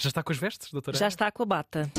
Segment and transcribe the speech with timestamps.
[0.00, 0.96] Já está com as vestes, doutora?
[0.96, 1.92] Já está com a bata.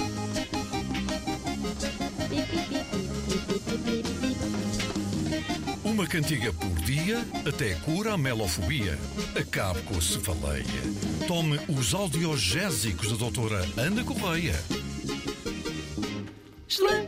[5.84, 8.98] Uma cantiga por dia até cura a melofobia.
[9.40, 10.66] Acabe com a cefaleia.
[11.28, 14.56] Tome os audiogésicos da doutora Ana Correia.
[16.68, 17.08] Xlã.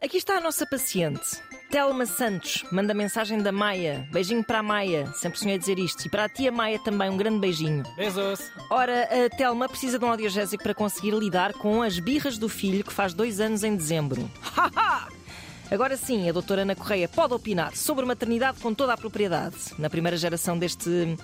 [0.00, 1.47] Aqui está a nossa paciente.
[1.70, 4.08] Telma Santos manda mensagem da Maia.
[4.10, 5.06] Beijinho para a Maia.
[5.12, 6.06] Sempre sonhei dizer isto.
[6.06, 7.82] E para a tia Maia também, um grande beijinho.
[7.94, 8.40] Beijos.
[8.70, 12.82] Ora, a Telma precisa de um audiogésico para conseguir lidar com as birras do filho
[12.82, 14.30] que faz dois anos em dezembro.
[14.40, 15.08] Haha!
[15.70, 19.56] Agora sim, a doutora Ana Correia pode opinar sobre maternidade com toda a propriedade.
[19.78, 21.14] Na primeira geração deste,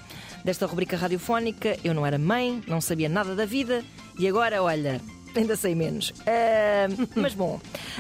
[0.45, 3.83] desta rubrica radiofónica, eu não era mãe, não sabia nada da vida
[4.19, 5.01] e agora, olha,
[5.35, 6.13] ainda sei menos.
[6.27, 7.59] Ah, mas bom,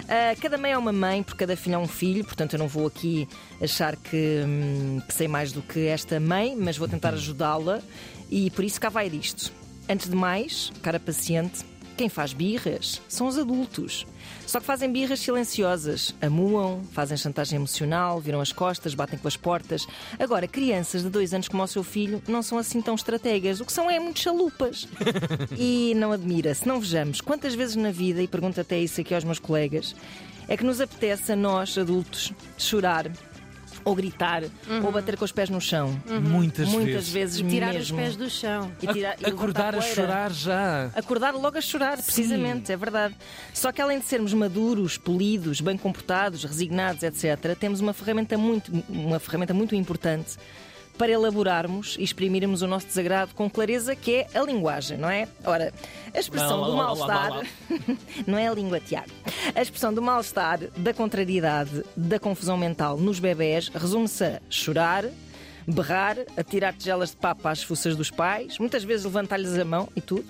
[0.08, 2.68] ah, cada mãe é uma mãe, por cada filho é um filho, portanto eu não
[2.68, 3.28] vou aqui
[3.60, 7.80] achar que, hum, que sei mais do que esta mãe, mas vou tentar ajudá-la
[8.30, 9.52] e por isso cá vai disto.
[9.88, 11.64] Antes de mais, cara paciente,
[11.96, 14.06] quem faz birras são os adultos.
[14.46, 19.36] Só que fazem birras silenciosas, amuam, fazem chantagem emocional, viram as costas, batem com as
[19.36, 19.86] portas.
[20.18, 23.60] Agora, crianças de dois anos como o seu filho não são assim tão estrategas.
[23.60, 24.86] O que são é muito chalupas.
[25.56, 29.14] e não admira, se não vejamos quantas vezes na vida, e pergunto até isso aqui
[29.14, 29.94] aos meus colegas,
[30.48, 33.10] é que nos apetece a nós, adultos, chorar.
[33.84, 34.42] Ou gritar,
[34.82, 36.00] ou bater com os pés no chão.
[36.22, 37.96] Muitas, Muitas vezes, E tirar mesmo.
[37.96, 38.72] os pés do chão.
[38.80, 39.94] E tirar- e Acordar a poeira.
[39.94, 40.90] chorar já.
[40.94, 43.14] Acordar logo a chorar, precisamente, é verdade.
[43.52, 48.72] Só que além de sermos maduros, polidos, bem comportados, resignados, etc., temos uma ferramenta muito,
[48.88, 50.36] uma ferramenta muito importante
[50.96, 55.28] para elaborarmos e exprimirmos o nosso desagrado com clareza, que é a linguagem, não é?
[55.44, 55.72] Ora,
[56.14, 57.46] a expressão Lá, do mal-estar.
[58.26, 59.10] não é a língua, Tiago.
[59.54, 65.04] A expressão do mal-estar, da contrariedade, da confusão mental nos bebés resume-se a chorar,
[65.66, 70.00] berrar, atirar tigelas de papa às fuças dos pais, muitas vezes levantar-lhes a mão e
[70.00, 70.26] tudo.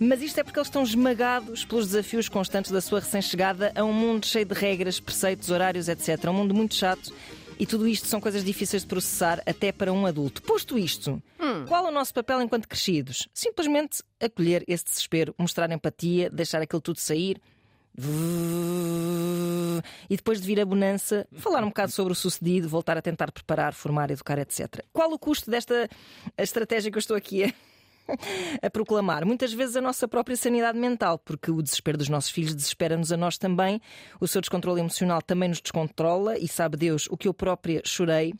[0.00, 3.92] Mas isto é porque eles estão esmagados pelos desafios constantes da sua recém-chegada a um
[3.92, 6.24] mundo cheio de regras, preceitos, horários, etc.
[6.28, 7.12] Um mundo muito chato.
[7.58, 10.40] E tudo isto são coisas difíceis de processar até para um adulto.
[10.42, 11.20] Posto isto,
[11.66, 13.28] qual o nosso papel enquanto crescidos?
[13.34, 17.40] Simplesmente acolher esse desespero, mostrar empatia, deixar aquilo tudo sair.
[20.08, 23.32] E depois de vir a bonança, falar um bocado sobre o sucedido, voltar a tentar
[23.32, 24.84] preparar, formar, educar, etc.
[24.92, 25.88] Qual o custo desta
[26.38, 27.52] estratégia que eu estou aqui a,
[28.62, 29.24] a proclamar?
[29.24, 33.16] Muitas vezes a nossa própria sanidade mental, porque o desespero dos nossos filhos desespera-nos a
[33.16, 33.80] nós também,
[34.20, 38.34] o seu descontrole emocional também nos descontrola e sabe Deus o que eu própria chorei.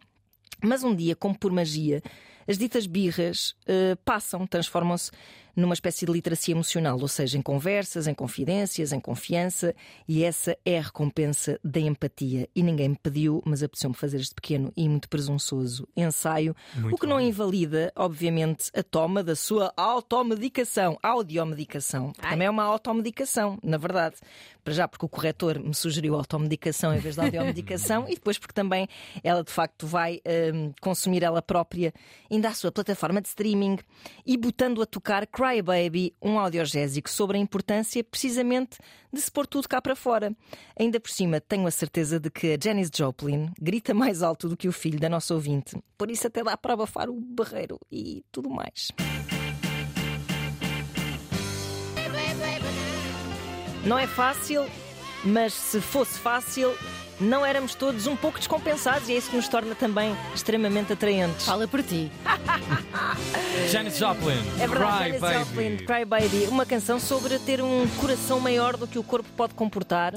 [0.62, 2.02] Mas um dia, como por magia,
[2.48, 5.10] as ditas birras eh, passam, transformam-se
[5.58, 9.74] numa espécie de literacia emocional, ou seja, em conversas, em confidências, em confiança,
[10.06, 12.48] e essa é a recompensa da empatia.
[12.54, 16.54] E ninguém me pediu, mas apeteceu-me fazer este pequeno e muito presunçoso ensaio,
[16.92, 22.12] o que não invalida, obviamente, a toma da sua automedicação, audiomedicação.
[22.12, 24.14] Também é uma automedicação, na verdade.
[24.62, 28.54] Para já, porque o corretor me sugeriu automedicação em vez de audiomedicação, e depois porque
[28.54, 28.86] também
[29.24, 30.20] ela de facto vai
[30.54, 31.92] hum, consumir ela própria,
[32.30, 33.78] ainda a sua plataforma de streaming,
[34.24, 38.76] e botando a tocar Cry Baby, um audiogésico sobre a importância precisamente
[39.10, 40.36] de se pôr tudo cá para fora.
[40.78, 44.56] Ainda por cima, tenho a certeza de que a Janis Joplin grita mais alto do
[44.56, 48.22] que o filho da nossa ouvinte, por isso até dá para abafar o barreiro e
[48.30, 48.88] tudo mais.
[53.86, 54.66] Não é fácil,
[55.24, 56.76] mas se fosse fácil,
[57.18, 61.46] não éramos todos um pouco descompensados e é isso que nos torna também extremamente atraentes.
[61.46, 62.12] Fala por ti.
[63.70, 64.38] Janis Joplin.
[64.60, 65.38] É verdade, Cry Janis Baby.
[65.38, 69.54] Joplin, Cry Baby, uma canção sobre ter um coração maior do que o corpo pode
[69.54, 70.14] comportar,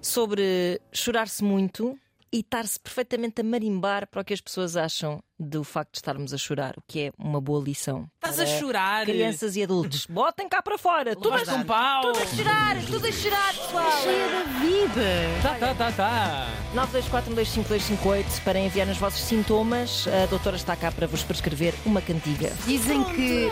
[0.00, 1.98] sobre chorar-se muito
[2.32, 6.34] e estar-se perfeitamente a marimbar para o que as pessoas acham do facto de estarmos
[6.34, 8.10] a chorar, o que é uma boa lição.
[8.16, 9.06] Estás a chorar.
[9.06, 12.02] Crianças e adultos, botem cá para fora, tudo a, com pau.
[12.02, 14.02] tudo a chorar, tudo a chorar, pessoal.
[14.02, 15.42] Cheia da vida.
[15.42, 16.48] Tá, tá, tá, tá.
[16.74, 20.06] 924125258 para enviar os vossos sintomas.
[20.08, 22.52] A doutora está cá para vos prescrever uma cantiga.
[22.66, 23.50] Dizem que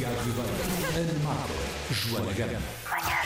[0.00, 0.48] Tiago Ribeiro,
[0.96, 1.52] Ana Marta,
[1.90, 3.19] Joana Gama.